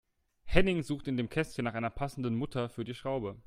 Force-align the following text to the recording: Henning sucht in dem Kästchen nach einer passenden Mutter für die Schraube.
Henning 0.45 0.81
sucht 0.81 1.07
in 1.07 1.15
dem 1.15 1.29
Kästchen 1.29 1.63
nach 1.65 1.75
einer 1.75 1.91
passenden 1.91 2.33
Mutter 2.35 2.69
für 2.69 2.83
die 2.83 2.95
Schraube. 2.95 3.37